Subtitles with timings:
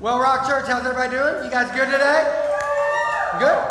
[0.00, 1.44] Well, Rock Church, how's everybody doing?
[1.44, 2.24] You guys good today?
[3.38, 3.68] Good?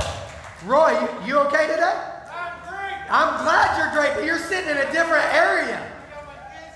[0.63, 1.89] Roy, you, you okay today?
[2.29, 3.01] I'm great.
[3.09, 5.91] I'm glad you're great, but you're sitting in a different area.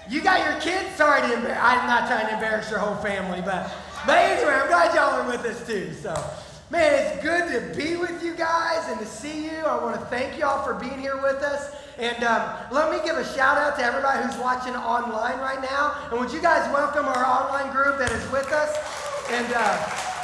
[0.09, 0.95] You got your kids?
[0.95, 1.59] Sorry to embarrass.
[1.61, 3.71] I'm not trying to embarrass your whole family, but
[4.07, 5.93] but anyway, I'm glad y'all are with us too.
[5.93, 6.15] So,
[6.71, 9.57] man, it's good to be with you guys and to see you.
[9.57, 11.75] I want to thank y'all for being here with us.
[11.99, 16.09] And um, let me give a shout out to everybody who's watching online right now.
[16.09, 19.02] And would you guys welcome our online group that is with us?
[19.29, 19.77] And uh,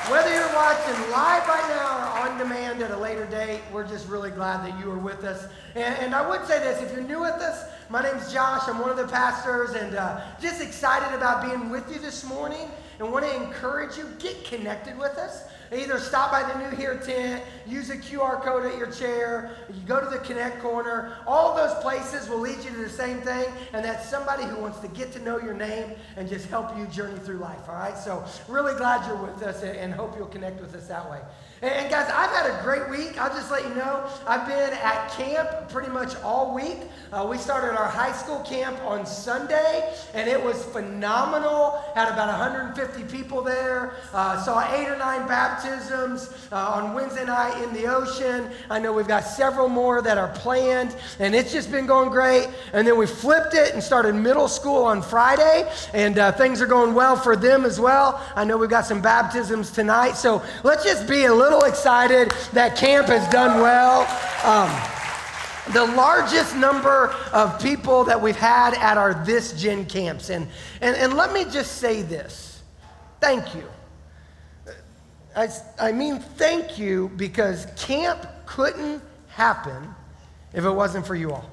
[0.10, 4.08] whether you're watching live right now or on demand at a later date, we're just
[4.10, 5.48] really glad that you are with us.
[5.76, 8.64] And, and I would say this if you're new with us, my name's Josh.
[8.68, 12.70] I'm one of the pastors, and uh, just excited about being with you this morning
[13.00, 15.44] and want to encourage you get connected with us.
[15.72, 19.82] Either stop by the New Here tent, use a QR code at your chair, you
[19.86, 21.16] go to the Connect Corner.
[21.28, 24.80] All those places will lead you to the same thing, and that's somebody who wants
[24.80, 27.68] to get to know your name and just help you journey through life.
[27.68, 27.98] All right.
[27.98, 31.20] So really glad you're with us, and hope you'll connect with us that way.
[31.62, 33.20] And guys, I've had a great week.
[33.20, 36.78] I'll just let you know, I've been at camp pretty much all week.
[37.12, 41.84] Uh, we started our high school camp on Sunday, and it was phenomenal.
[41.96, 43.96] Had about 150 people there.
[44.14, 48.50] Uh, saw eight or nine baptisms uh, on Wednesday night in the ocean.
[48.70, 52.48] I know we've got several more that are planned, and it's just been going great.
[52.72, 56.68] And then we flipped it and started middle school on Friday, and uh, things are
[56.68, 58.26] going well for them as well.
[58.38, 62.78] I know we've got some baptisms tonight, so let's just be a little excited that
[62.78, 64.02] camp has done well.
[64.44, 64.70] Um,
[65.74, 70.30] the largest number of people that we've had at our This Gen camps.
[70.30, 70.48] And,
[70.82, 72.62] and, and let me just say this
[73.20, 73.64] thank you.
[75.36, 75.48] I,
[75.80, 79.94] I mean, thank you because camp couldn't happen
[80.54, 81.50] if it wasn't for you all.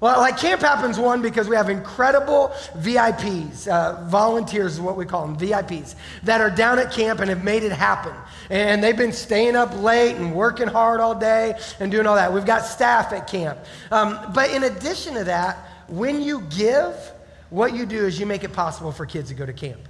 [0.00, 5.04] Well, like Camp Happens one because we have incredible VIPs, uh, volunteers is what we
[5.04, 8.14] call them, VIPs, that are down at camp and have made it happen.
[8.48, 12.32] And they've been staying up late and working hard all day and doing all that.
[12.32, 13.58] We've got staff at camp.
[13.90, 16.94] Um, but in addition to that, when you give,
[17.50, 19.80] what you do is you make it possible for kids to go to camp.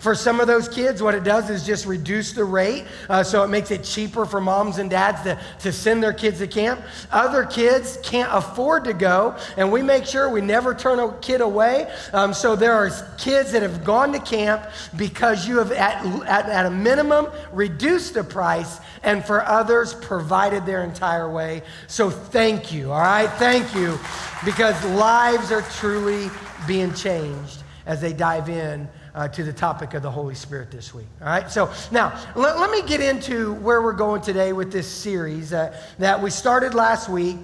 [0.00, 3.44] For some of those kids, what it does is just reduce the rate, uh, so
[3.44, 6.80] it makes it cheaper for moms and dads to, to send their kids to camp.
[7.12, 11.42] Other kids can't afford to go, and we make sure we never turn a kid
[11.42, 11.92] away.
[12.14, 14.64] Um, so there are kids that have gone to camp
[14.96, 20.64] because you have, at, at, at a minimum, reduced the price, and for others, provided
[20.64, 21.62] their entire way.
[21.88, 23.30] So thank you, all right?
[23.32, 23.98] Thank you,
[24.46, 26.30] because lives are truly
[26.66, 30.94] being changed as they dive in uh, to the topic of the Holy Spirit this
[30.94, 31.06] week.
[31.20, 34.86] All right, so now let, let me get into where we're going today with this
[34.86, 37.36] series uh, that we started last week.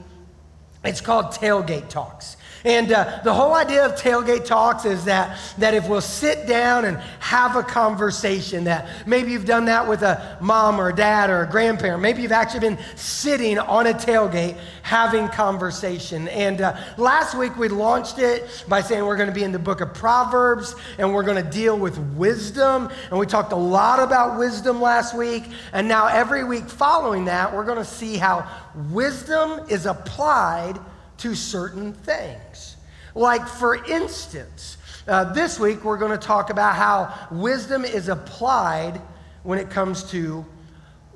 [0.84, 2.35] It's called Tailgate Talks.
[2.66, 6.84] And uh, the whole idea of tailgate talks is that, that if we'll sit down
[6.84, 11.30] and have a conversation, that maybe you've done that with a mom or a dad
[11.30, 12.02] or a grandparent.
[12.02, 16.26] Maybe you've actually been sitting on a tailgate having conversation.
[16.26, 19.60] And uh, last week we launched it by saying we're going to be in the
[19.60, 22.90] book of Proverbs and we're going to deal with wisdom.
[23.10, 25.44] And we talked a lot about wisdom last week.
[25.72, 28.44] And now every week following that, we're going to see how
[28.90, 30.80] wisdom is applied
[31.18, 32.76] to certain things.
[33.14, 34.76] Like, for instance,
[35.08, 39.00] uh, this week we're going to talk about how wisdom is applied
[39.42, 40.44] when it comes to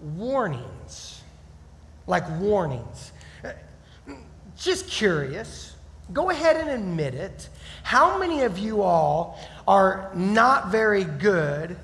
[0.00, 1.22] warnings.
[2.06, 3.12] Like warnings.
[4.56, 5.75] Just curious,
[6.12, 7.49] go ahead and admit it.
[7.83, 11.77] How many of you all are not very good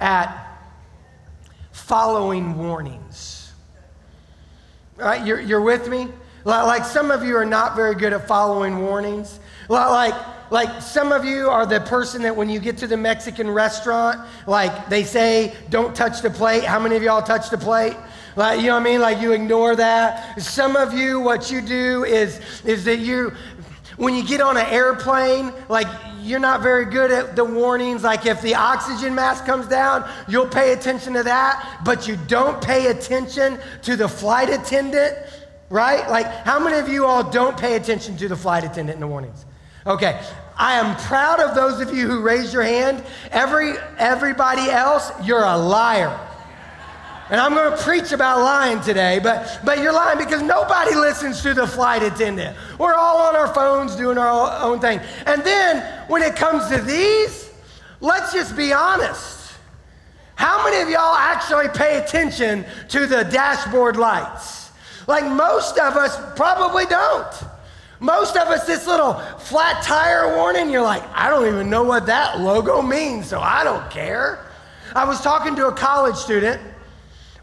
[0.00, 0.58] at
[1.72, 3.52] following warnings?
[4.98, 6.08] All right, you're, you're with me?
[6.46, 9.40] Like some of you are not very good at following warnings.
[9.68, 10.14] Like,
[10.52, 14.20] like some of you are the person that when you get to the Mexican restaurant,
[14.46, 16.62] like they say, don't touch the plate.
[16.62, 17.96] How many of y'all touch the plate?
[18.36, 19.00] Like, you know what I mean?
[19.00, 20.40] Like you ignore that.
[20.40, 23.32] Some of you, what you do is, is that you,
[23.96, 25.88] when you get on an airplane, like
[26.20, 28.04] you're not very good at the warnings.
[28.04, 32.62] Like if the oxygen mask comes down, you'll pay attention to that, but you don't
[32.62, 35.16] pay attention to the flight attendant
[35.70, 36.08] right?
[36.08, 39.06] Like, how many of you all don't pay attention to the flight attendant in the
[39.06, 39.44] warnings?
[39.86, 40.20] Okay,
[40.56, 43.04] I am proud of those of you who raised your hand.
[43.30, 46.18] Every everybody else, you're a liar.
[47.28, 51.42] And I'm going to preach about lying today, but, but you're lying because nobody listens
[51.42, 52.56] to the flight attendant.
[52.78, 55.00] We're all on our phones doing our own thing.
[55.26, 57.50] And then when it comes to these,
[58.00, 59.54] let's just be honest.
[60.36, 64.65] How many of y'all actually pay attention to the dashboard lights?
[65.06, 67.32] Like most of us probably don't.
[68.00, 72.06] Most of us, this little flat tire warning, you're like, I don't even know what
[72.06, 74.46] that logo means, so I don't care.
[74.94, 76.60] I was talking to a college student.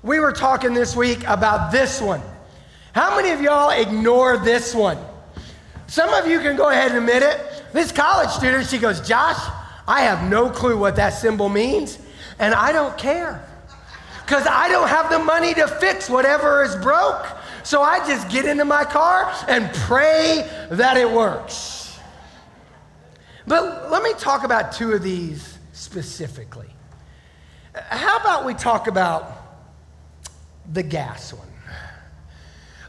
[0.03, 2.21] We were talking this week about this one.
[2.93, 4.99] How many of y'all ignore this one?
[5.87, 7.63] Some of you can go ahead and admit it.
[7.73, 9.39] This college student, she goes, Josh,
[9.87, 11.97] I have no clue what that symbol means,
[12.37, 13.43] and I don't care.
[14.23, 17.25] Because I don't have the money to fix whatever is broke.
[17.63, 21.97] So I just get into my car and pray that it works.
[23.47, 26.69] But let me talk about two of these specifically.
[27.73, 29.31] How about we talk about
[30.71, 31.47] the gas one?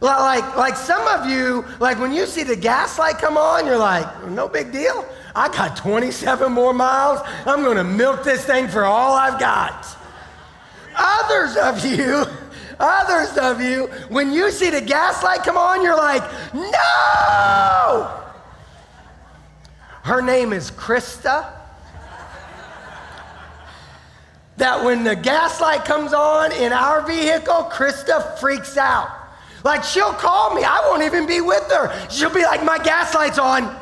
[0.00, 3.78] Like, like some of you, like when you see the gas light come on, you're
[3.78, 5.06] like, no big deal.
[5.34, 7.20] I got 27 more miles.
[7.46, 9.86] I'm going to milk this thing for all I've got.
[10.96, 12.24] Others of you,
[12.78, 16.22] others of you, when you see the gaslight come on, you're like,
[16.54, 18.20] no!
[20.02, 21.50] Her name is Krista.
[24.56, 29.08] That when the gaslight comes on in our vehicle, Krista freaks out.
[29.64, 32.08] Like she'll call me, I won't even be with her.
[32.10, 33.74] She'll be like, my gaslight's on.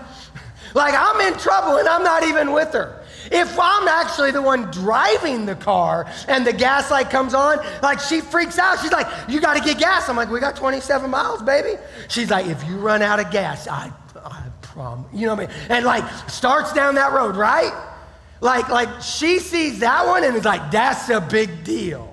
[0.75, 3.02] Like I'm in trouble and I'm not even with her.
[3.33, 7.99] If I'm actually the one driving the car and the gas light comes on, like
[7.99, 8.79] she freaks out.
[8.81, 10.09] She's like, You got to get gas.
[10.09, 11.81] I'm like, We got 27 miles, baby.
[12.09, 13.91] She's like, If you run out of gas, I,
[14.23, 15.11] I promise.
[15.15, 15.57] You know what I mean?
[15.71, 17.73] And like starts down that road, right?
[18.43, 22.09] Like, like she sees that one and is like, That's a big deal.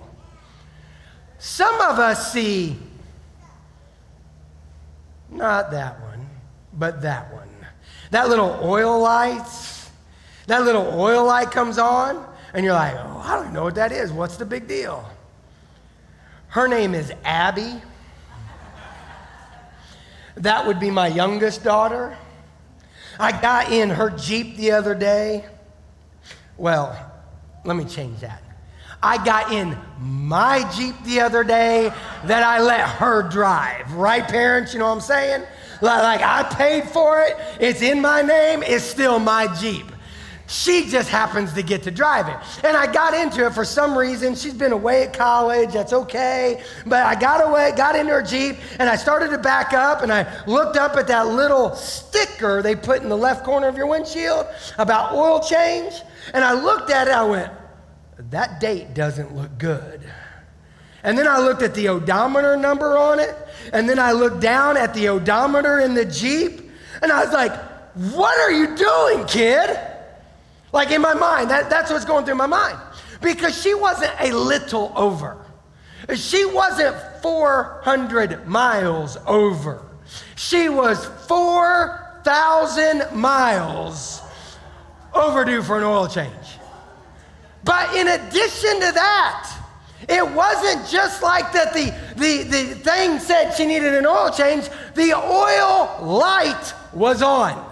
[1.37, 2.77] Some of us see
[5.29, 6.27] not that one,
[6.73, 7.49] but that one.
[8.11, 9.78] That little oil lights
[10.49, 13.91] that little oil light comes on, and you're like, oh, I don't know what that
[13.91, 14.11] is.
[14.11, 15.09] What's the big deal?
[16.49, 17.81] Her name is Abby.
[20.35, 22.17] That would be my youngest daughter.
[23.19, 25.45] I got in her Jeep the other day.
[26.57, 26.97] Well,
[27.65, 28.41] let me change that.
[29.01, 31.93] I got in my Jeep the other day
[32.25, 33.93] that I let her drive.
[33.93, 34.73] Right, parents?
[34.73, 35.43] You know what I'm saying?
[35.81, 39.85] Like, I paid for it, it's in my name, it's still my Jeep.
[40.49, 42.65] She just happens to get to drive it.
[42.65, 44.33] And I got into it for some reason.
[44.33, 45.73] She's been away at college.
[45.73, 46.63] That's okay.
[46.87, 50.11] But I got away, got into her Jeep, and I started to back up, and
[50.11, 53.85] I looked up at that little sticker they put in the left corner of your
[53.85, 54.47] windshield
[54.79, 55.93] about oil change.
[56.33, 57.53] And I looked at it, I went,
[58.31, 60.01] that date doesn't look good.
[61.03, 63.35] And then I looked at the odometer number on it,
[63.71, 66.71] and then I looked down at the odometer in the Jeep,
[67.03, 67.55] and I was like,
[68.15, 69.79] what are you doing, kid?
[70.71, 72.77] Like in my mind, that, that's what's going through my mind.
[73.21, 75.37] Because she wasn't a little over.
[76.15, 79.83] She wasn't 400 miles over.
[80.35, 84.21] She was 4,000 miles
[85.13, 86.33] overdue for an oil change.
[87.63, 89.55] But in addition to that,
[90.07, 94.69] it wasn't just like that the, the, the thing said she needed an oil change,
[94.95, 97.68] the oil light was on.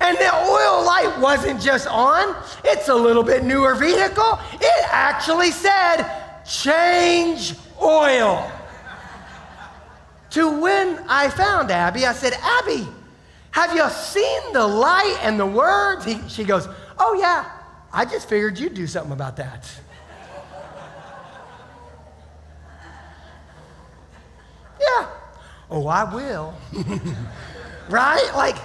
[0.00, 4.38] And the oil light wasn't just on, it's a little bit newer vehicle.
[4.54, 6.04] It actually said,
[6.44, 8.50] change oil.
[10.30, 12.86] to when I found Abby, I said, Abby,
[13.50, 16.04] have you seen the light and the words?
[16.04, 17.50] He, she goes, Oh, yeah,
[17.92, 19.70] I just figured you'd do something about that.
[24.80, 25.08] yeah.
[25.70, 26.54] Oh, I will.
[27.88, 28.30] right?
[28.34, 28.56] Like,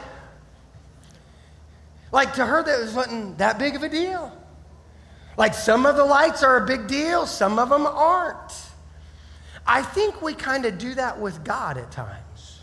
[2.12, 4.32] like to her, that wasn't that big of a deal.
[5.38, 8.54] Like some of the lights are a big deal, some of them aren't.
[9.66, 12.62] I think we kind of do that with God at times.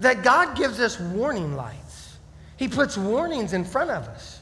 [0.00, 2.16] That God gives us warning lights,
[2.56, 4.40] He puts warnings in front of us.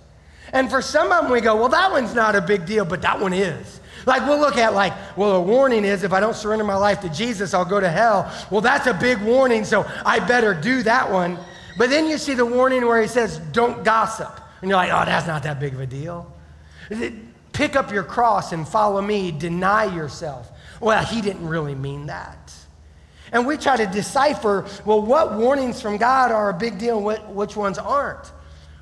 [0.52, 3.02] And for some of them, we go, well, that one's not a big deal, but
[3.02, 3.80] that one is.
[4.06, 7.00] Like we'll look at like, well, a warning is if I don't surrender my life
[7.00, 8.32] to Jesus, I'll go to hell.
[8.50, 11.38] Well, that's a big warning, so I better do that one.
[11.78, 14.40] But then you see the warning where he says, don't gossip.
[14.60, 16.32] And you're like, oh, that's not that big of a deal.
[17.52, 20.50] Pick up your cross and follow me, deny yourself.
[20.80, 22.52] Well, he didn't really mean that.
[23.32, 27.34] And we try to decipher, well, what warnings from God are a big deal and
[27.34, 28.32] which ones aren't?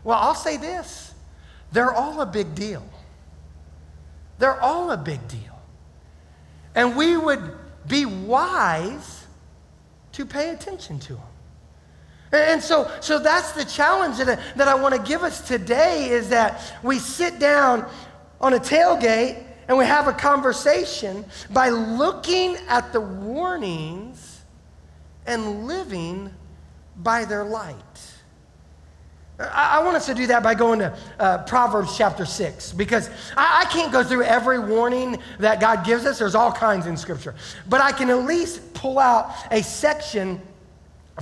[0.05, 1.15] Well, I'll say this
[1.73, 2.83] they're all a big deal.
[4.39, 5.61] They're all a big deal.
[6.75, 9.27] And we would be wise
[10.13, 11.23] to pay attention to them.
[12.33, 16.11] And so, so that's the challenge that I, that I want to give us today
[16.11, 17.89] is that we sit down
[18.41, 24.43] on a tailgate and we have a conversation by looking at the warnings
[25.27, 26.33] and living
[26.97, 27.75] by their light.
[29.39, 33.09] I, I want us to do that by going to uh, Proverbs chapter 6 because
[33.37, 36.19] I, I can't go through every warning that God gives us.
[36.19, 37.35] There's all kinds in Scripture.
[37.69, 40.41] But I can at least pull out a section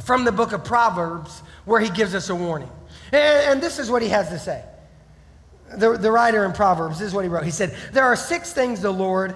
[0.03, 2.71] from the book of Proverbs where he gives us a warning.
[3.13, 4.65] And, and this is what he has to say.
[5.77, 7.45] The, the writer in Proverbs, this is what he wrote.
[7.45, 9.35] He said, There are six things the Lord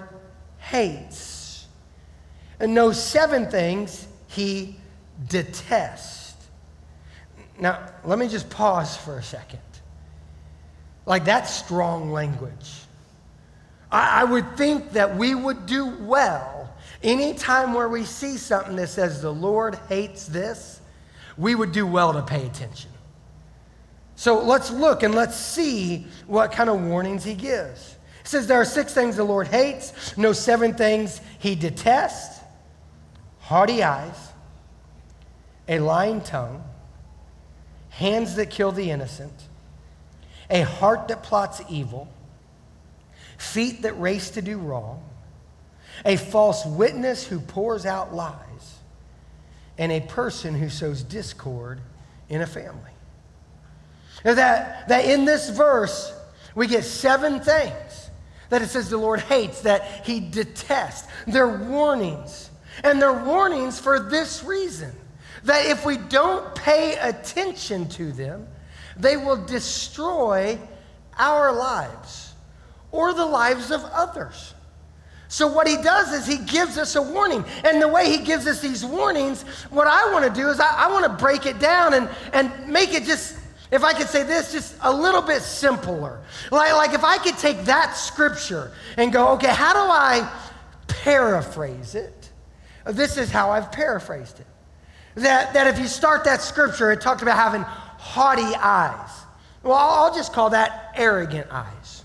[0.59, 1.67] hates,
[2.59, 4.77] and no seven things he
[5.27, 6.35] detests.
[7.59, 9.59] Now, let me just pause for a second.
[11.05, 12.71] Like, that's strong language.
[13.91, 16.60] I, I would think that we would do well
[17.03, 20.81] anytime where we see something that says the Lord hates this,
[21.37, 22.91] we would do well to pay attention.
[24.15, 27.95] So let's look and let's see what kind of warnings he gives.
[28.21, 32.41] He says there are six things the Lord hates, no seven things he detests
[33.51, 34.31] haughty eyes,
[35.67, 36.63] a lying tongue,
[37.89, 39.33] hands that kill the innocent,
[40.49, 42.07] a heart that plots evil,
[43.37, 45.03] feet that race to do wrong,
[46.05, 48.79] a false witness who pours out lies,
[49.77, 51.79] and a person who sows discord
[52.29, 52.91] in a family.
[54.23, 56.13] That, that in this verse,
[56.53, 58.11] we get seven things
[58.51, 61.07] that it says the Lord hates, that he detests.
[61.25, 62.49] They're warnings.
[62.83, 64.91] And they're warnings for this reason
[65.45, 68.47] that if we don't pay attention to them,
[68.97, 70.59] they will destroy
[71.17, 72.33] our lives
[72.91, 74.53] or the lives of others.
[75.31, 77.45] So, what he does is he gives us a warning.
[77.63, 80.87] And the way he gives us these warnings, what I want to do is I,
[80.87, 83.37] I want to break it down and, and make it just
[83.71, 86.19] if I could say this, just a little bit simpler.
[86.51, 90.29] Like, like if I could take that scripture and go, okay, how do I
[90.89, 92.29] paraphrase it?
[92.85, 94.47] This is how I've paraphrased it.
[95.15, 99.11] That, that if you start that scripture, it talked about having haughty eyes.
[99.63, 102.03] Well, I'll, I'll just call that arrogant eyes.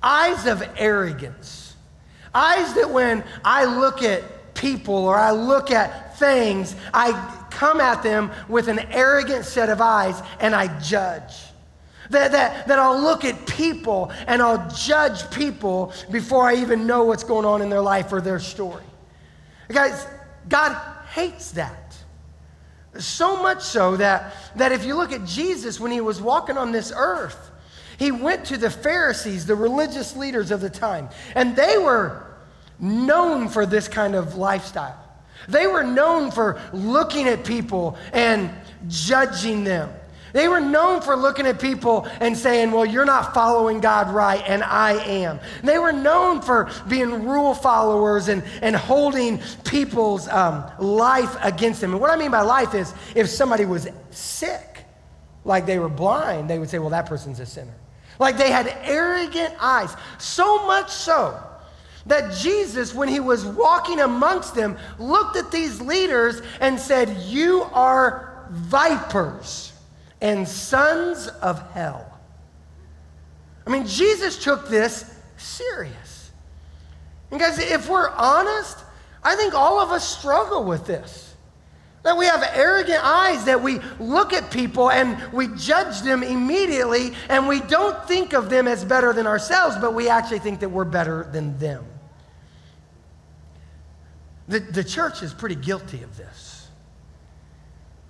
[0.00, 1.61] Eyes of arrogance.
[2.34, 7.12] Eyes that when I look at people or I look at things, I
[7.50, 11.34] come at them with an arrogant set of eyes and I judge.
[12.10, 17.04] That, that, that I'll look at people and I'll judge people before I even know
[17.04, 18.84] what's going on in their life or their story.
[19.68, 20.06] Guys,
[20.48, 20.74] God
[21.12, 21.96] hates that.
[22.98, 26.72] So much so that, that if you look at Jesus when he was walking on
[26.72, 27.50] this earth,
[28.02, 32.26] he went to the Pharisees, the religious leaders of the time, and they were
[32.80, 34.98] known for this kind of lifestyle.
[35.48, 38.50] They were known for looking at people and
[38.88, 39.88] judging them.
[40.32, 44.42] They were known for looking at people and saying, Well, you're not following God right,
[44.48, 45.38] and I am.
[45.62, 51.92] They were known for being rule followers and, and holding people's um, life against them.
[51.92, 54.86] And what I mean by life is if somebody was sick,
[55.44, 57.74] like they were blind, they would say, Well, that person's a sinner.
[58.22, 61.42] Like they had arrogant eyes, so much so
[62.06, 67.62] that Jesus, when he was walking amongst them, looked at these leaders and said, You
[67.72, 69.72] are vipers
[70.20, 72.20] and sons of hell.
[73.66, 76.30] I mean, Jesus took this serious.
[77.32, 78.78] And guys, if we're honest,
[79.24, 81.31] I think all of us struggle with this.
[82.02, 87.12] That we have arrogant eyes, that we look at people and we judge them immediately,
[87.28, 90.68] and we don't think of them as better than ourselves, but we actually think that
[90.68, 91.84] we're better than them.
[94.48, 96.68] The, the church is pretty guilty of this.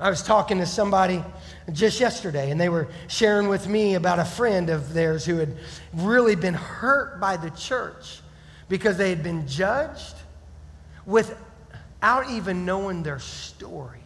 [0.01, 1.23] I was talking to somebody
[1.73, 5.57] just yesterday, and they were sharing with me about a friend of theirs who had
[5.93, 8.21] really been hurt by the church
[8.69, 10.17] because they had been judged
[12.02, 14.00] without even knowing their story.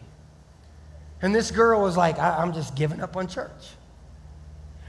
[1.23, 3.51] And this girl was like, I- am just giving up on church.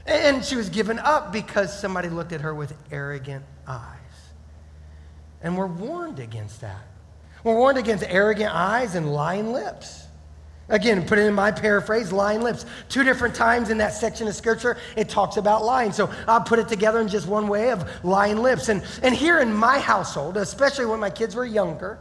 [0.05, 3.95] And she was given up because somebody looked at her with arrogant eyes.
[5.41, 6.85] And we're warned against that.
[7.43, 10.05] We're warned against arrogant eyes and lying lips.
[10.67, 12.67] Again, put it in my paraphrase, lying lips.
[12.89, 15.91] Two different times in that section of scripture, it talks about lying.
[15.93, 18.69] So I'll put it together in just one way of lying lips.
[18.69, 21.97] And, and here in my household, especially when my kids were younger,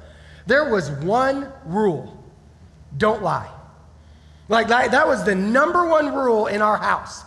[0.49, 2.17] there was one rule
[2.97, 3.50] don't lie.
[4.49, 7.23] Like that, that was the number one rule in our house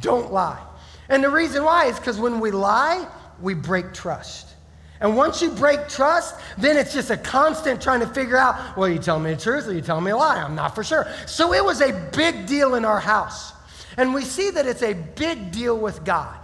[0.00, 0.60] don't lie.
[1.08, 3.06] And the reason why is because when we lie,
[3.40, 4.54] we break trust.
[5.00, 8.88] And once you break trust, then it's just a constant trying to figure out, well,
[8.88, 10.42] you tell me the truth or you tell me a lie.
[10.42, 11.06] I'm not for sure.
[11.26, 13.52] So it was a big deal in our house.
[13.96, 16.36] And we see that it's a big deal with God.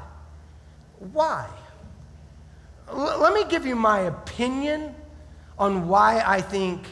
[1.12, 1.48] Why?
[2.88, 4.94] L- let me give you my opinion
[5.62, 6.82] on why I think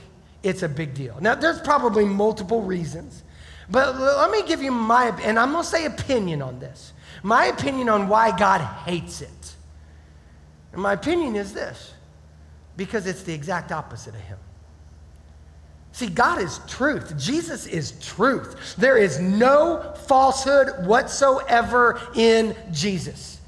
[0.44, 1.18] it's a big deal.
[1.20, 3.24] Now, there's probably multiple reasons.
[3.68, 6.92] But let me give you my, and I'm going to say opinion on this.
[7.22, 9.54] My opinion on why God hates it.
[10.72, 11.94] And my opinion is this
[12.76, 14.38] because it's the exact opposite of Him.
[15.92, 17.18] See, God is truth.
[17.18, 18.76] Jesus is truth.
[18.76, 23.39] There is no falsehood whatsoever in Jesus.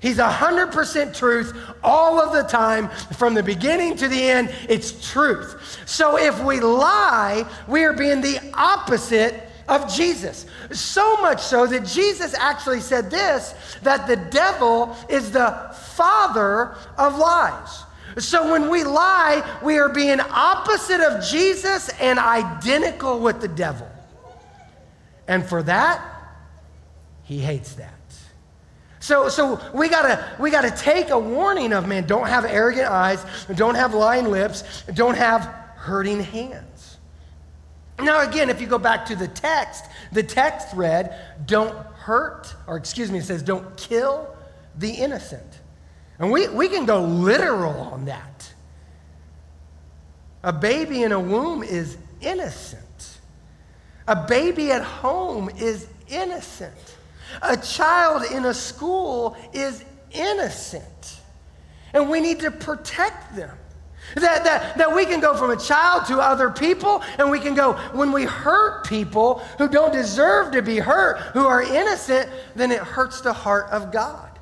[0.00, 4.54] He's 100% truth all of the time, from the beginning to the end.
[4.68, 5.80] It's truth.
[5.86, 10.46] So if we lie, we are being the opposite of Jesus.
[10.70, 17.16] So much so that Jesus actually said this that the devil is the father of
[17.16, 17.84] lies.
[18.18, 23.88] So when we lie, we are being opposite of Jesus and identical with the devil.
[25.28, 26.00] And for that,
[27.24, 27.95] he hates that.
[29.06, 33.24] So, so we gotta we gotta take a warning of man, don't have arrogant eyes,
[33.54, 35.44] don't have lying lips, don't have
[35.76, 36.98] hurting hands.
[38.00, 42.76] Now, again, if you go back to the text, the text read, don't hurt, or
[42.76, 44.36] excuse me, it says, don't kill
[44.76, 45.60] the innocent.
[46.18, 48.52] And we, we can go literal on that.
[50.42, 53.20] A baby in a womb is innocent.
[54.08, 56.95] A baby at home is innocent.
[57.42, 61.20] A child in a school is innocent.
[61.92, 63.56] And we need to protect them.
[64.14, 67.54] That, that, that we can go from a child to other people, and we can
[67.54, 72.70] go, when we hurt people who don't deserve to be hurt, who are innocent, then
[72.70, 74.38] it hurts the heart of God.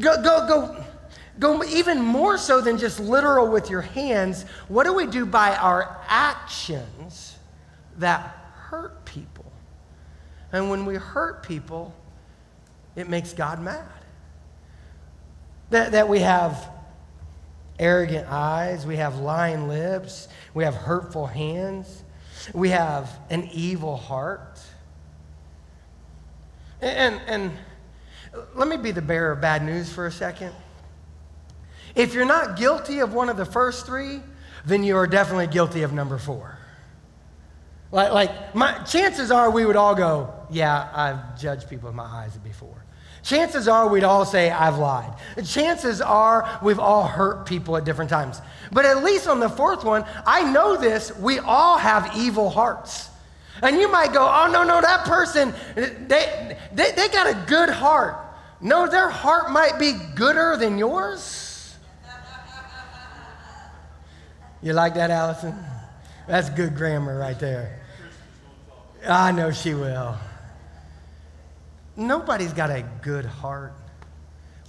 [0.00, 0.84] Go, go, go,
[1.38, 4.42] go even more so than just literal with your hands.
[4.66, 7.36] What do we do by our actions
[7.98, 8.20] that
[8.54, 9.47] hurt people?
[10.52, 11.94] And when we hurt people,
[12.96, 13.84] it makes God mad.
[15.70, 16.70] That, that we have
[17.78, 22.02] arrogant eyes, we have lying lips, we have hurtful hands,
[22.54, 24.58] we have an evil heart.
[26.80, 27.52] And, and,
[28.54, 30.52] let me be the bearer of bad news for a second.
[31.94, 34.20] If you're not guilty of one of the first three,
[34.66, 36.57] then you are definitely guilty of number four.
[37.90, 42.04] Like, like my, chances are we would all go, Yeah, I've judged people with my
[42.04, 42.84] eyes before.
[43.22, 45.12] Chances are we'd all say, I've lied.
[45.44, 48.40] Chances are we've all hurt people at different times.
[48.72, 53.10] But at least on the fourth one, I know this, we all have evil hearts.
[53.60, 57.68] And you might go, oh, no, no, that person, they, they, they got a good
[57.68, 58.16] heart.
[58.60, 61.76] No, their heart might be gooder than yours.
[64.62, 65.54] You like that, Allison?
[66.26, 67.77] That's good grammar right there.
[69.06, 70.16] I know she will.
[71.96, 73.74] Nobody's got a good heart.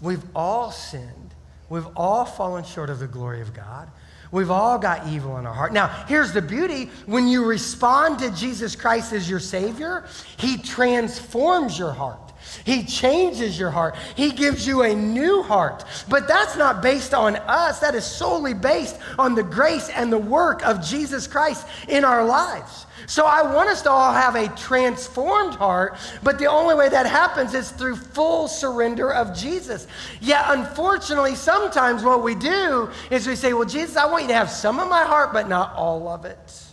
[0.02, 1.36] We've all sinned.
[1.70, 3.90] We've all fallen short of the glory of God.
[4.32, 5.74] We've all got evil in our heart.
[5.74, 10.06] Now, here's the beauty when you respond to Jesus Christ as your Savior,
[10.38, 12.29] He transforms your heart.
[12.64, 13.96] He changes your heart.
[14.16, 15.84] He gives you a new heart.
[16.08, 20.18] But that's not based on us, that is solely based on the grace and the
[20.18, 22.86] work of Jesus Christ in our lives.
[23.08, 27.06] So I want us to all have a transformed heart, but the only way that
[27.06, 29.88] happens is through full surrender of Jesus.
[30.22, 34.36] Yet, unfortunately, sometimes what we do is we say, Well, Jesus, I want you to
[34.36, 36.64] have some of my heart, but not all of it.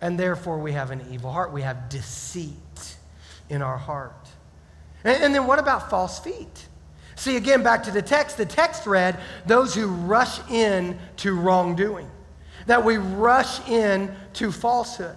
[0.00, 1.52] And therefore, we have an evil heart.
[1.52, 2.96] We have deceit
[3.48, 4.25] in our heart.
[5.06, 6.68] And, and then what about false feet?
[7.14, 8.36] See, again, back to the text.
[8.36, 12.10] The text read, Those who rush in to wrongdoing,
[12.66, 15.16] that we rush in to falsehood.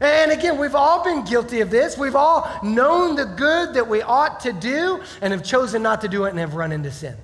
[0.00, 1.98] And again, we've all been guilty of this.
[1.98, 6.08] We've all known the good that we ought to do and have chosen not to
[6.08, 7.16] do it and have run into sin.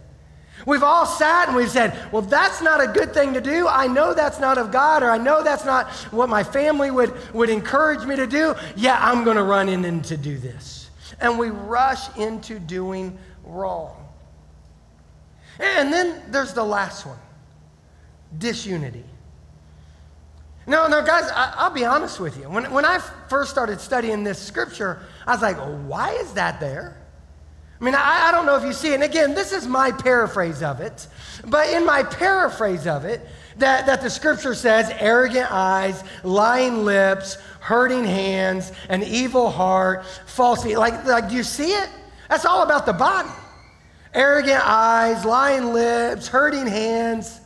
[0.66, 3.66] We've all sat and we've said, well, that's not a good thing to do.
[3.66, 7.14] I know that's not of God, or I know that's not what my family would,
[7.32, 8.54] would encourage me to do.
[8.74, 10.75] Yeah, I'm going to run in and to do this.
[11.20, 14.06] And we rush into doing wrong.
[15.58, 17.18] And then there's the last one
[18.38, 19.04] disunity.
[20.66, 22.50] No, no, guys, I, will be honest with you.
[22.50, 22.98] When, when I
[23.28, 25.56] first started studying this scripture, I was like,
[25.88, 26.96] why is that there?
[27.80, 28.94] I mean, I, I don't know if you see it.
[28.94, 31.06] And again, this is my paraphrase of it.
[31.46, 33.26] But in my paraphrase of it,
[33.58, 40.62] that, that the scripture says arrogant eyes, lying lips, hurting hands, an evil heart, false
[40.62, 40.76] feet.
[40.76, 41.88] Like, like, do you see it?
[42.28, 43.30] That's all about the body.
[44.14, 47.40] Arrogant eyes, lying lips, hurting hands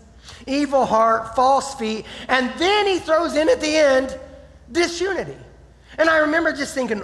[0.47, 4.19] evil heart, false feet, and then he throws in at the end
[4.73, 5.37] disunity.
[5.99, 7.03] And I remember just thinking,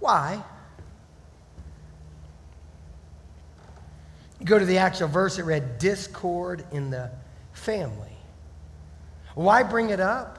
[0.00, 0.42] why?
[4.40, 7.10] You go to the actual verse, it read discord in the
[7.52, 8.07] family.
[9.38, 10.36] Why bring it up?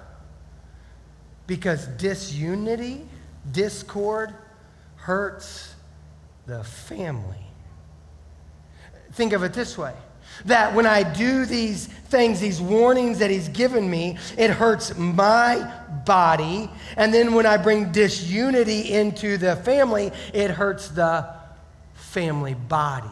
[1.48, 3.08] Because disunity
[3.50, 4.34] discord
[4.98, 5.74] hurts
[6.46, 7.48] the family.
[9.14, 9.94] Think of it this way
[10.44, 15.74] that when I do these things, these warnings that he's given me, it hurts my
[16.06, 16.70] body.
[16.98, 21.26] And then when I bring disunity into the family, it hurts the
[21.94, 23.08] family body.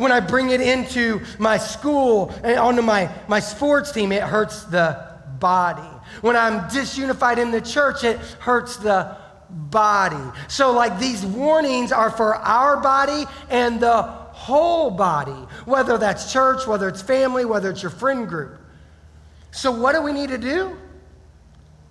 [0.00, 4.64] When I bring it into my school and onto my, my sports team, it hurts
[4.64, 4.98] the
[5.38, 5.86] body.
[6.22, 9.18] When I'm disunified in the church, it hurts the
[9.50, 10.38] body.
[10.48, 16.66] So, like, these warnings are for our body and the whole body, whether that's church,
[16.66, 18.58] whether it's family, whether it's your friend group.
[19.50, 20.78] So, what do we need to do?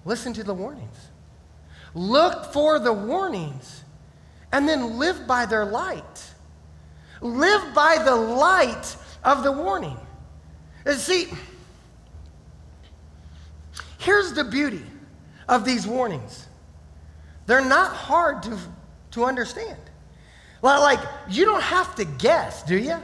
[0.03, 0.97] Listen to the warnings.
[1.93, 3.83] Look for the warnings
[4.51, 6.18] and then live by their light.
[7.21, 9.97] Live by the light of the warning.
[10.85, 11.27] And see,
[13.97, 14.83] here's the beauty
[15.47, 16.45] of these warnings
[17.45, 18.59] they're not hard to,
[19.11, 19.79] to understand.
[20.61, 22.97] Like, you don't have to guess, do you?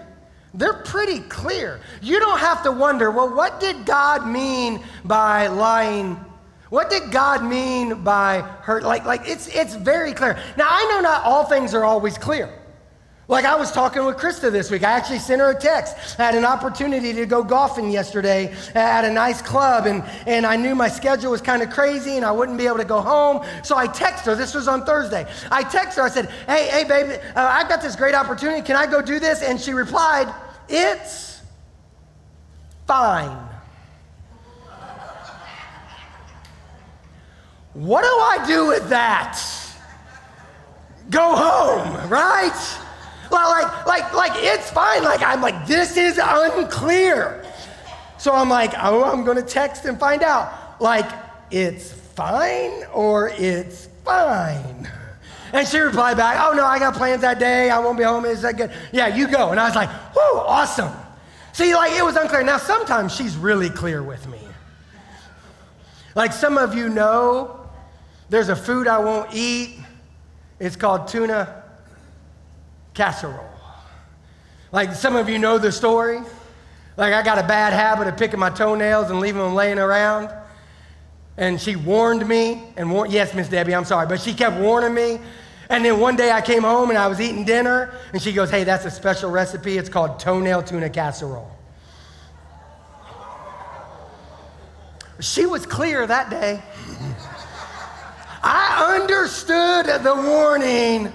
[0.54, 1.82] They're pretty clear.
[2.02, 6.16] You don't have to wonder, well, what did God mean by lying?
[6.70, 8.84] What did God mean by hurt?
[8.84, 10.38] Like, like it's, it's very clear.
[10.58, 12.54] Now, I know not all things are always clear.
[13.28, 14.84] Like I was talking with Krista this week.
[14.84, 16.20] I actually sent her a text.
[16.20, 20.56] I had an opportunity to go golfing yesterday at a nice club, and, and I
[20.56, 23.44] knew my schedule was kind of crazy and I wouldn't be able to go home.
[23.64, 24.36] So I texted her.
[24.36, 25.26] This was on Thursday.
[25.52, 26.04] I texted her.
[26.04, 28.62] I said, Hey, hey, baby, uh, I've got this great opportunity.
[28.62, 29.42] Can I go do this?
[29.42, 30.32] And she replied,
[30.70, 31.42] It's
[32.86, 33.50] fine.
[37.74, 39.42] what do I do with that?
[41.10, 42.82] Go home, right?
[43.44, 45.04] Like, like, like, it's fine.
[45.04, 47.46] Like, I'm like, this is unclear.
[48.18, 50.82] So I'm like, oh, I'm to text and find out.
[50.82, 51.10] Like,
[51.52, 54.90] it's fine or it's fine.
[55.54, 57.70] And she replied back, oh, no, I got plans that day.
[57.70, 58.26] I won't be home.
[58.26, 58.72] Is that good?
[58.92, 59.52] Yeah, you go.
[59.52, 60.92] And I was like, whoa, awesome.
[61.54, 62.44] See, like, it was unclear.
[62.44, 64.40] Now, sometimes she's really clear with me.
[66.16, 67.70] Like, some of you know,
[68.30, 69.78] there's a food I won't eat.
[70.60, 71.65] It's called tuna
[72.96, 73.50] casserole.
[74.72, 76.20] Like some of you know the story.
[76.98, 80.34] Like I got a bad habit of picking my toenails and leaving them laying around.
[81.38, 84.94] And she warned me, and war- yes, Miss Debbie, I'm sorry, but she kept warning
[84.94, 85.20] me.
[85.70, 88.50] And then one day I came home and I was eating dinner, and she goes,
[88.50, 89.78] Hey, that's a special recipe.
[89.78, 91.52] It's called toenail tuna casserole.
[95.20, 96.62] She was clear that day.
[98.44, 101.12] I understood the warning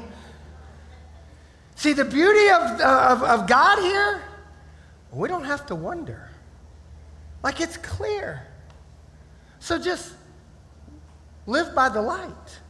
[1.81, 4.23] See, the beauty of, uh, of, of God here,
[5.11, 6.29] we don't have to wonder.
[7.43, 8.47] Like it's clear.
[9.61, 10.13] So just
[11.47, 12.61] live by the light.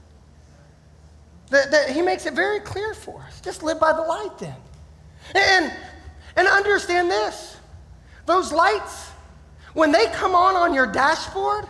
[1.49, 3.41] That, that he makes it very clear for us.
[3.41, 4.55] Just live by the light then.
[5.35, 5.73] And,
[6.37, 7.57] and understand this
[8.27, 9.11] those lights,
[9.75, 11.65] when they come on on your dashboard,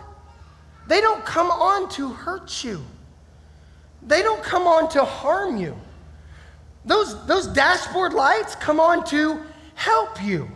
[0.87, 2.85] they don't come on to hurt you,
[4.05, 5.75] they don't come on to harm you.
[6.85, 9.41] Those, those dashboard lights come on to
[9.75, 10.49] help you.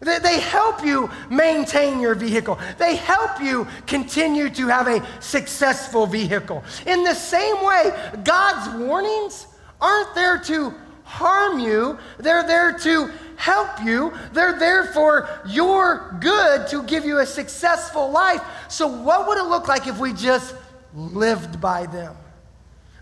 [0.00, 2.58] They, they help you maintain your vehicle.
[2.78, 6.62] They help you continue to have a successful vehicle.
[6.86, 7.92] In the same way,
[8.22, 9.46] God's warnings
[9.80, 14.12] aren't there to harm you, they're there to help you.
[14.32, 18.42] They're there for your good to give you a successful life.
[18.68, 20.54] So, what would it look like if we just
[20.94, 22.16] lived by them?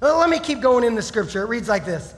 [0.01, 1.45] Let me keep going in the scripture.
[1.45, 2.15] It reads like this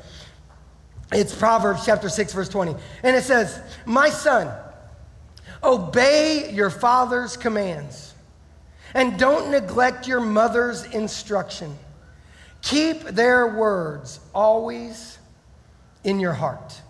[1.12, 2.74] it's Proverbs chapter 6, verse 20.
[3.02, 4.52] And it says, My son,
[5.62, 8.14] obey your father's commands
[8.94, 11.76] and don't neglect your mother's instruction.
[12.62, 15.18] Keep their words always
[16.04, 16.80] in your heart.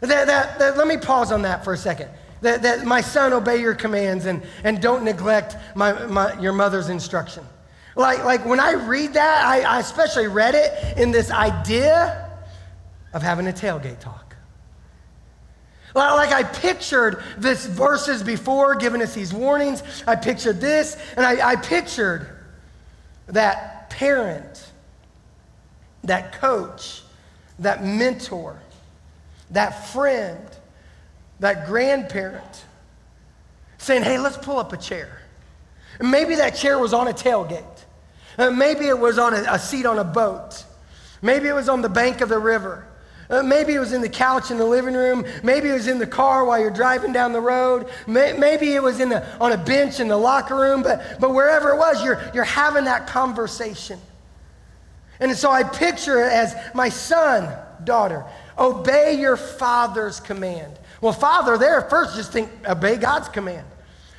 [0.00, 2.10] That, that, that, let me pause on that for a second.
[2.42, 6.88] That, that my son, obey your commands and, and don't neglect my, my, your mother's
[6.88, 7.44] instruction.
[7.96, 12.29] Like, like when I read that, I, I especially read it in this idea
[13.12, 14.30] of having a tailgate talk.
[15.94, 19.82] Like I pictured this verses before, giving us these warnings.
[20.06, 22.28] I pictured this, and I, I pictured
[23.26, 24.70] that parent,
[26.04, 27.02] that coach,
[27.58, 28.60] that mentor,
[29.50, 30.38] that friend,
[31.40, 32.64] that grandparent
[33.78, 35.20] saying, Hey, let's pull up a chair.
[35.98, 37.64] And maybe that chair was on a tailgate.
[38.38, 40.64] Uh, maybe it was on a, a seat on a boat.
[41.20, 42.86] Maybe it was on the bank of the river.
[43.30, 45.24] Uh, maybe it was in the couch in the living room.
[45.44, 47.88] Maybe it was in the car while you're driving down the road.
[48.08, 50.82] May, maybe it was in the, on a bench in the locker room.
[50.82, 54.00] But, but wherever it was, you're, you're having that conversation.
[55.20, 58.24] And so I picture it as my son, daughter,
[58.58, 60.78] obey your father's command.
[61.00, 63.66] Well, father, there first just think obey God's command.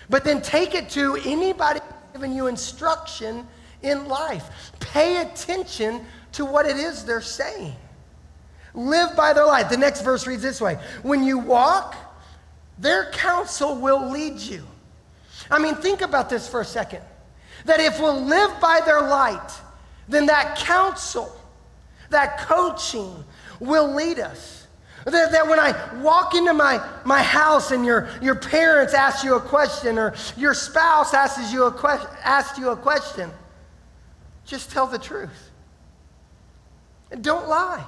[0.09, 1.79] But then take it to anybody
[2.13, 3.47] giving you instruction
[3.81, 4.71] in life.
[4.79, 7.75] Pay attention to what it is they're saying.
[8.73, 9.69] Live by their light.
[9.69, 11.95] The next verse reads this way When you walk,
[12.77, 14.65] their counsel will lead you.
[15.49, 17.01] I mean, think about this for a second.
[17.65, 19.51] That if we'll live by their light,
[20.07, 21.35] then that counsel,
[22.09, 23.23] that coaching
[23.59, 24.67] will lead us.
[25.05, 29.35] That, that when I walk into my, my house and your, your parents ask you
[29.35, 33.31] a question or your spouse asks you, a que- asks you a question,
[34.45, 35.51] just tell the truth.
[37.11, 37.83] And don't lie.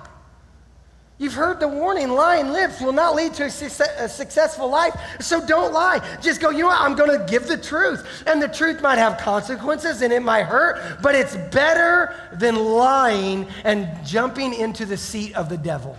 [1.20, 5.00] You've heard the warning lying lips will not lead to a, a, successful life.
[5.22, 6.06] So don't lie.
[6.22, 6.82] Just go, you know what?
[6.82, 8.24] I'm going to give the truth.
[8.26, 13.48] And the truth might have consequences and it might hurt, but it's better than lying
[13.64, 15.96] and jumping into the seat of the devil.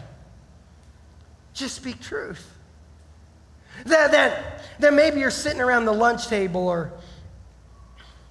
[1.53, 2.51] Just speak truth.
[3.87, 6.93] That, that, that maybe you're sitting around the lunch table or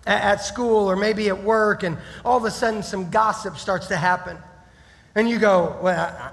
[0.06, 3.88] at, at school or maybe at work and all of a sudden some gossip starts
[3.88, 4.38] to happen.
[5.16, 6.32] And you go, well, I,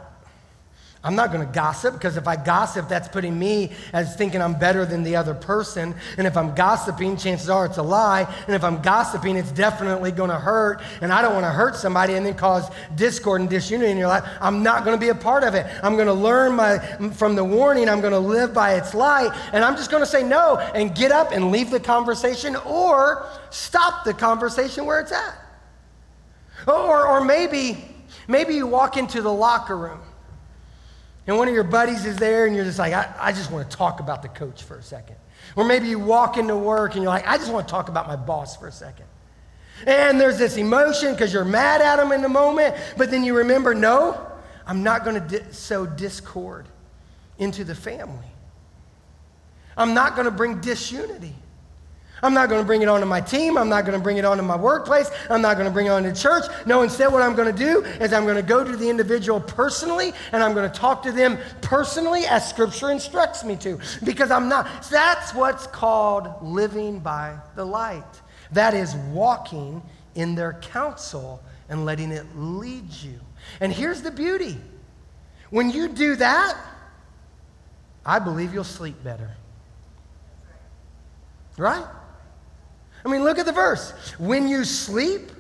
[1.03, 4.59] I'm not going to gossip because if I gossip, that's putting me as thinking I'm
[4.59, 5.95] better than the other person.
[6.19, 8.31] And if I'm gossiping, chances are it's a lie.
[8.47, 10.83] And if I'm gossiping, it's definitely going to hurt.
[11.01, 14.09] And I don't want to hurt somebody and then cause discord and disunity in your
[14.09, 14.25] life.
[14.43, 15.67] I'm not going to be a part of it.
[15.83, 16.79] I'm going to learn my,
[17.15, 17.89] from the warning.
[17.89, 19.31] I'm going to live by its light.
[19.55, 23.27] And I'm just going to say no and get up and leave the conversation or
[23.49, 25.35] stop the conversation where it's at.
[26.69, 27.89] Or, or maybe,
[28.29, 30.01] maybe you walk into the locker room
[31.27, 33.71] and one of your buddies is there and you're just like, I, I just want
[33.71, 35.17] to talk about the coach for a second.
[35.57, 38.07] Or maybe you walk into work and you're like, I just want to talk about
[38.07, 39.07] my boss for a second.
[39.87, 43.37] And there's this emotion because you're mad at him in the moment, but then you
[43.37, 44.27] remember, no,
[44.67, 46.67] I'm not going to di- sow discord
[47.39, 48.27] into the family.
[49.77, 51.35] I'm not going to bring disunity.
[52.23, 53.57] I'm not going to bring it onto my team.
[53.57, 55.11] I'm not going to bring it onto my workplace.
[55.29, 56.45] I'm not going to bring it onto church.
[56.67, 59.41] No, instead, what I'm going to do is I'm going to go to the individual
[59.41, 63.79] personally and I'm going to talk to them personally as Scripture instructs me to.
[64.05, 64.69] Because I'm not.
[64.91, 68.05] That's what's called living by the light.
[68.53, 69.83] That is walking
[70.15, 73.21] in their counsel and letting it lead you.
[73.61, 74.59] And here's the beauty
[75.51, 76.57] when you do that,
[78.07, 79.31] I believe you'll sleep better.
[81.57, 81.85] Right?
[83.05, 83.93] I mean, look at the verse.
[84.19, 85.31] When you sleep,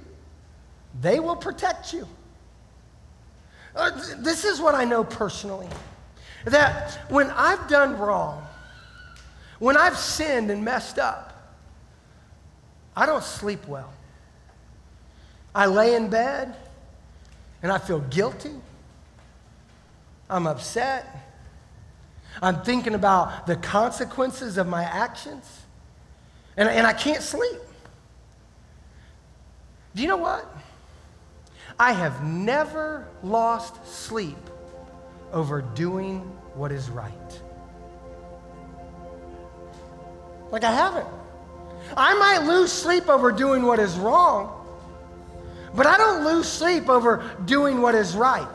[1.01, 2.07] they will protect you.
[3.75, 5.69] Uh, this is what I know personally
[6.45, 8.47] that when I've done wrong,
[9.59, 11.31] when I've sinned and messed up,
[12.97, 13.93] I don't sleep well.
[15.55, 16.57] I lay in bed
[17.63, 18.55] and I feel guilty.
[20.29, 21.29] I'm upset.
[22.41, 25.45] I'm thinking about the consequences of my actions.
[26.61, 27.59] And, and I can't sleep.
[29.95, 30.47] Do you know what?
[31.79, 34.37] I have never lost sleep
[35.33, 36.21] over doing
[36.55, 37.41] what is right.
[40.51, 41.09] Like I haven't.
[41.97, 44.53] I might lose sleep over doing what is wrong,
[45.75, 48.47] but I don't lose sleep over doing what is right.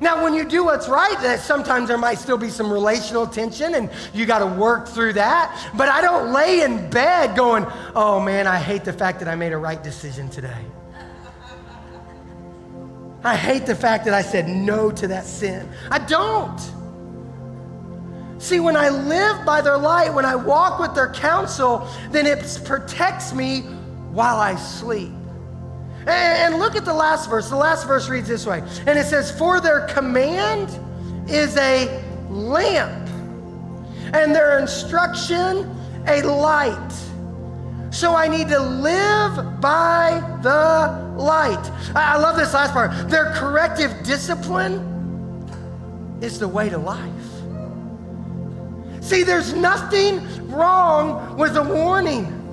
[0.00, 3.74] Now, when you do what's right, that sometimes there might still be some relational tension
[3.74, 5.70] and you got to work through that.
[5.74, 9.36] But I don't lay in bed going, oh man, I hate the fact that I
[9.36, 10.64] made a right decision today.
[13.22, 15.68] I hate the fact that I said no to that sin.
[15.90, 16.60] I don't.
[18.38, 22.60] See, when I live by their light, when I walk with their counsel, then it
[22.64, 23.62] protects me
[24.12, 25.12] while I sleep.
[26.06, 27.48] And look at the last verse.
[27.48, 28.62] The last verse reads this way.
[28.86, 30.68] And it says, For their command
[31.28, 33.08] is a lamp,
[34.12, 35.70] and their instruction
[36.06, 36.92] a light.
[37.90, 41.70] So I need to live by the light.
[41.94, 43.08] I love this last part.
[43.08, 44.90] Their corrective discipline
[46.20, 47.12] is the way to life.
[49.00, 52.43] See, there's nothing wrong with a warning.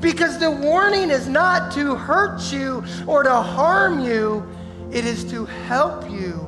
[0.00, 4.48] Because the warning is not to hurt you or to harm you,
[4.92, 6.46] it is to help you,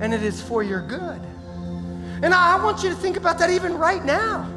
[0.00, 1.20] and it is for your good.
[2.22, 4.50] And I want you to think about that even right now.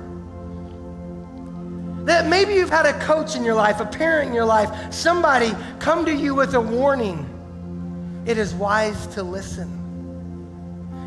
[2.05, 5.51] That maybe you've had a coach in your life, a parent in your life, somebody
[5.79, 7.25] come to you with a warning.
[8.25, 9.75] It is wise to listen.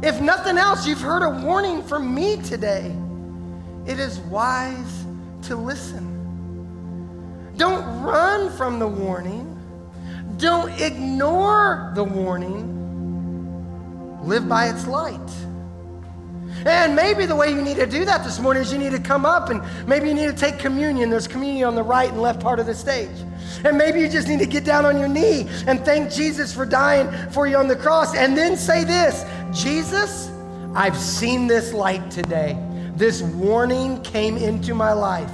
[0.03, 2.95] if nothing else, you've heard a warning from me today.
[3.87, 5.07] It is wise
[5.43, 6.12] to listen.
[7.63, 9.47] Don't run from the warning.
[10.37, 12.67] Don't ignore the warning.
[14.25, 15.31] Live by its light.
[16.67, 18.99] And maybe the way you need to do that this morning is you need to
[18.99, 21.09] come up and maybe you need to take communion.
[21.09, 23.17] There's communion on the right and left part of the stage.
[23.63, 26.67] And maybe you just need to get down on your knee and thank Jesus for
[26.67, 28.17] dying for you on the cross.
[28.17, 30.33] And then say this Jesus,
[30.75, 32.59] I've seen this light today.
[32.97, 35.31] This warning came into my life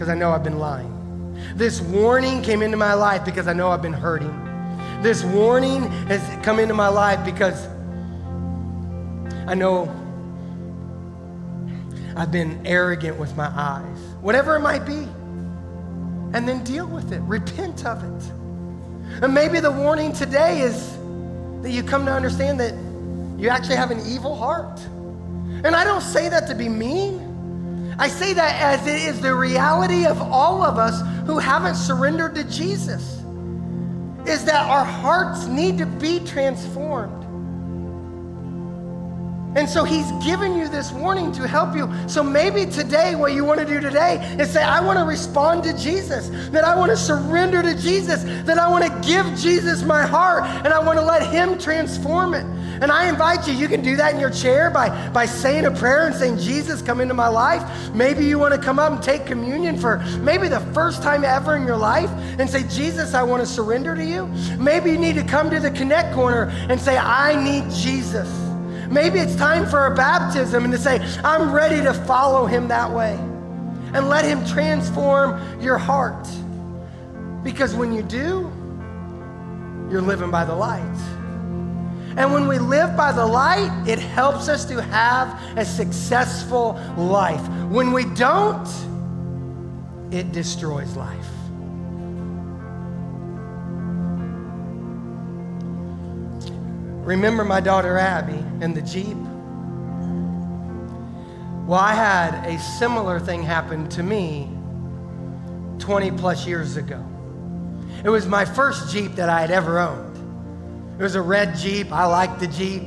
[0.00, 1.36] because I know I've been lying.
[1.56, 4.34] This warning came into my life because I know I've been hurting.
[5.02, 7.66] This warning has come into my life because
[9.46, 9.94] I know
[12.16, 15.06] I've been arrogant with my eyes, whatever it might be.
[16.32, 18.32] And then deal with it, repent of it.
[19.22, 20.96] And maybe the warning today is
[21.60, 22.72] that you come to understand that
[23.38, 24.80] you actually have an evil heart.
[25.62, 27.29] And I don't say that to be mean.
[28.00, 32.34] I say that as it is the reality of all of us who haven't surrendered
[32.36, 33.18] to Jesus.
[34.26, 37.26] Is that our hearts need to be transformed.
[39.56, 41.92] And so he's given you this warning to help you.
[42.08, 45.64] So maybe today, what you want to do today is say, I want to respond
[45.64, 49.82] to Jesus, that I want to surrender to Jesus, that I want to give Jesus
[49.82, 52.44] my heart, and I want to let him transform it.
[52.80, 55.70] And I invite you, you can do that in your chair by, by saying a
[55.70, 57.92] prayer and saying, Jesus, come into my life.
[57.92, 61.56] Maybe you want to come up and take communion for maybe the first time ever
[61.56, 62.08] in your life
[62.38, 64.28] and say, Jesus, I want to surrender to you.
[64.58, 68.39] Maybe you need to come to the Connect Corner and say, I need Jesus.
[68.90, 72.90] Maybe it's time for a baptism and to say, I'm ready to follow him that
[72.90, 73.14] way.
[73.92, 76.28] And let him transform your heart.
[77.44, 78.50] Because when you do,
[79.90, 80.80] you're living by the light.
[82.16, 87.46] And when we live by the light, it helps us to have a successful life.
[87.70, 88.68] When we don't,
[90.12, 91.28] it destroys life.
[97.10, 99.16] Remember my daughter Abby and the Jeep?
[101.66, 104.48] Well, I had a similar thing happen to me
[105.80, 107.04] 20 plus years ago.
[108.04, 111.00] It was my first Jeep that I had ever owned.
[111.00, 111.90] It was a red Jeep.
[111.90, 112.84] I liked the Jeep.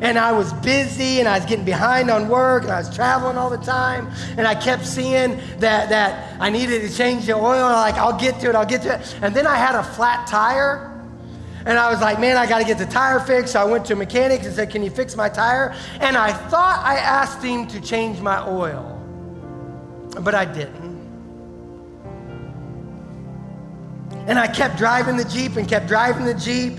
[0.00, 3.36] And I was busy and I was getting behind on work and I was traveling
[3.36, 4.08] all the time.
[4.36, 7.66] And I kept seeing that, that I needed to change the oil.
[7.66, 9.16] And I'm like, I'll get to it, I'll get to it.
[9.20, 10.91] And then I had a flat tire.
[11.64, 13.52] And I was like, man, I got to get the tire fixed.
[13.52, 15.74] So I went to a mechanic and said, can you fix my tire?
[16.00, 19.00] And I thought I asked him to change my oil,
[20.20, 20.92] but I didn't.
[24.26, 26.78] And I kept driving the Jeep and kept driving the Jeep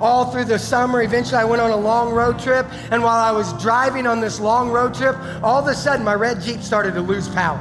[0.00, 1.02] all through the summer.
[1.02, 2.66] Eventually, I went on a long road trip.
[2.90, 6.14] And while I was driving on this long road trip, all of a sudden, my
[6.14, 7.60] red Jeep started to lose power.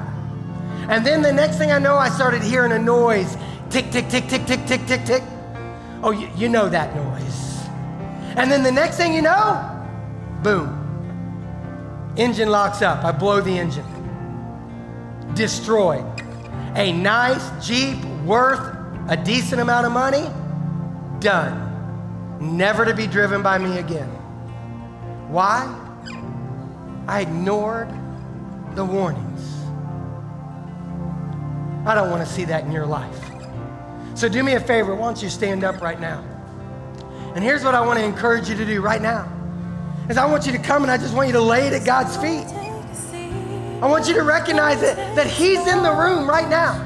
[0.90, 3.38] And then the next thing I know, I started hearing a noise
[3.70, 5.24] tick, tick, tick, tick, tick, tick, tick, tick.
[6.06, 7.62] Oh, you, you know that noise.
[8.38, 9.88] And then the next thing you know,
[10.44, 12.14] boom.
[12.16, 13.04] Engine locks up.
[13.04, 13.84] I blow the engine.
[15.34, 16.06] Destroyed.
[16.76, 18.76] A nice Jeep worth
[19.10, 20.30] a decent amount of money,
[21.20, 21.62] done.
[22.40, 24.10] Never to be driven by me again.
[25.28, 25.66] Why?
[27.08, 27.90] I ignored
[28.76, 29.42] the warnings.
[31.88, 33.25] I don't want to see that in your life.
[34.16, 36.24] So do me a favor, why don't you stand up right now?
[37.36, 39.30] And here's what I want to encourage you to do right now.
[40.10, 41.86] Is I want you to come and I just want you to lay it at
[41.86, 42.48] God's feet.
[43.82, 46.80] I want you to recognize that, that He's in the room right now.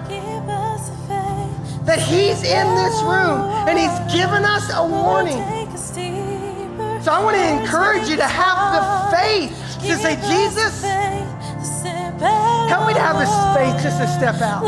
[1.85, 5.37] That He's in this room and He's given us a warning.
[7.03, 10.81] So I want to encourage you to have the faith to say, Jesus,
[12.67, 14.63] help me to have this faith just to step out.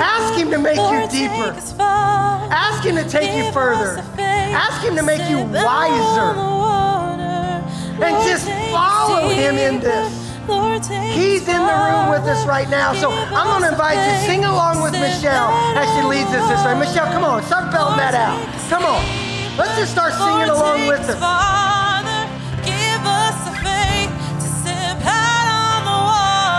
[0.00, 1.54] Ask Him to make you deeper.
[1.80, 4.02] Ask Him to take you further.
[4.18, 6.34] Ask Him to make you wiser.
[8.02, 10.12] And just follow Him in this.
[11.14, 12.92] He's in the room with us right now.
[12.94, 16.48] So I'm going to invite you to sing along with Michelle as she leads us
[16.48, 16.74] this way.
[16.78, 18.38] Michelle, come on, start belting that out.
[18.68, 19.02] Come on.
[19.56, 21.16] Let's just start singing along with us.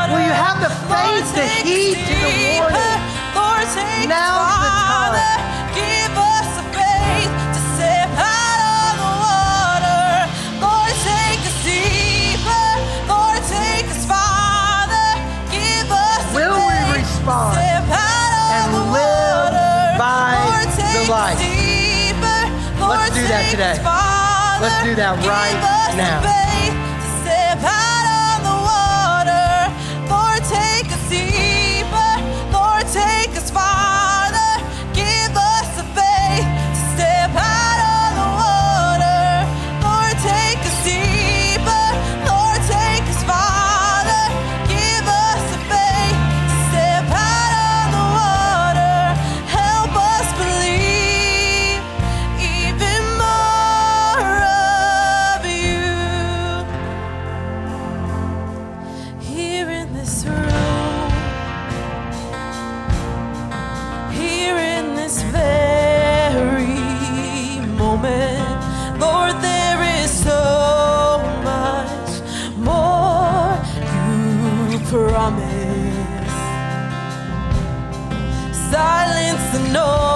[0.10, 2.85] Will you have the faith to heed to the warning?
[4.08, 5.74] Now's the time.
[5.74, 10.06] Give us the faith to step out on the water.
[10.62, 12.68] Lord, take us deeper.
[13.10, 15.10] Lord, take us farther.
[15.50, 19.98] Give us the Will we faith to respond step out on and the live water.
[19.98, 21.38] by Lord, the light?
[21.42, 22.42] deeper.
[22.80, 23.76] Lord, Let's do that today.
[23.82, 24.62] farther.
[24.70, 25.58] Let's do that right
[25.98, 26.22] now.
[79.56, 80.15] Silence the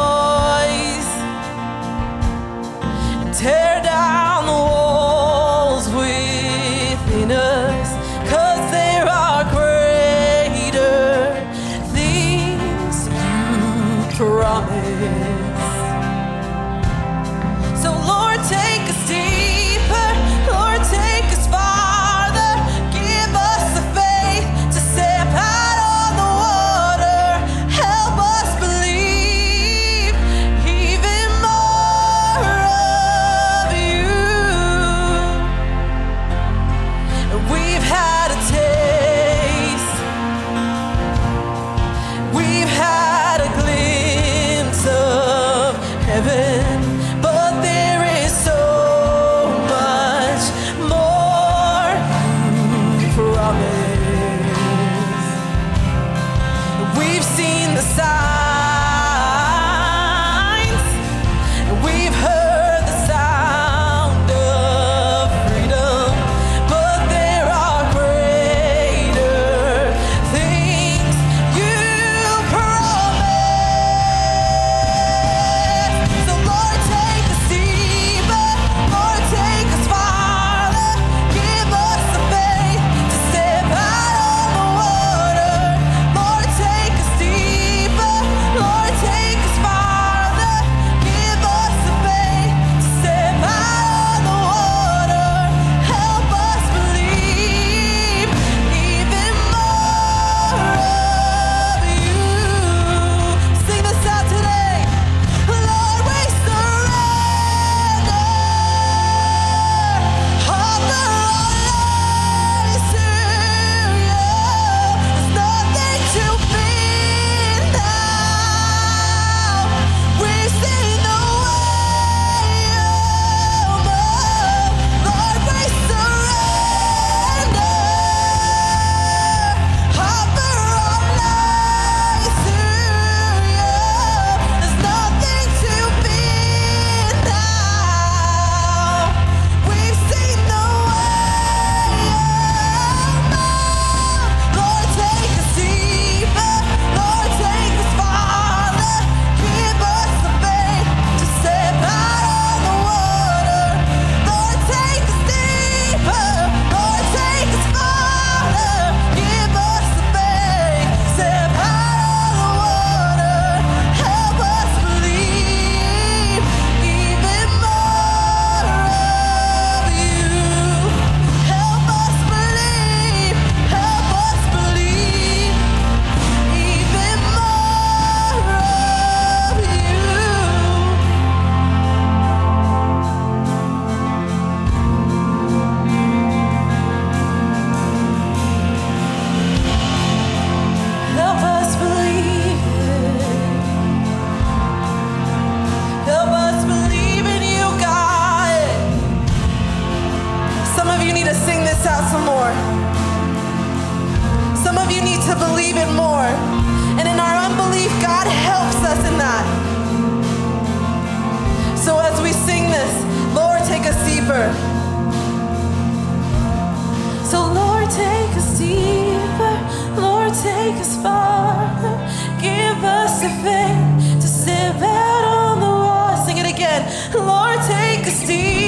[228.10, 228.59] the.